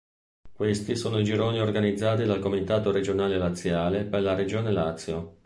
[0.51, 5.35] Questi sono i gironi organizzati dal Comitato Regionale Laziale per la regione Lazio.